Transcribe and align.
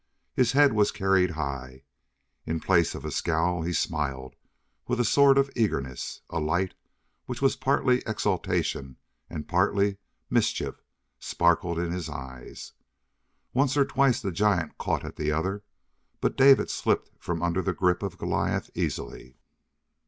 His 0.33 0.53
head 0.53 0.73
was 0.73 0.91
carried 0.91 1.29
high; 1.29 1.83
in 2.47 2.59
place 2.59 2.95
of 2.95 3.05
a 3.05 3.11
scowl, 3.11 3.61
he 3.61 3.71
smiled 3.71 4.35
with 4.87 4.99
a 4.99 5.05
sort 5.05 5.37
of 5.37 5.51
eagerness, 5.55 6.21
a 6.31 6.39
light 6.39 6.73
which 7.27 7.39
was 7.39 7.55
partly 7.55 8.01
exultation 8.07 8.97
and 9.29 9.47
partly 9.47 9.97
mischief 10.27 10.81
sparkled 11.19 11.77
in 11.77 11.91
his 11.91 12.09
eyes. 12.09 12.73
Once 13.53 13.77
or 13.77 13.85
twice 13.85 14.19
the 14.19 14.31
giant 14.31 14.75
caught 14.79 15.05
at 15.05 15.17
the 15.17 15.31
other, 15.31 15.61
but 16.19 16.35
David 16.35 16.71
slipped 16.71 17.11
from 17.19 17.43
under 17.43 17.61
the 17.61 17.71
grip 17.71 18.01
of 18.01 18.17
Goliath 18.17 18.71
easily. 18.73 19.37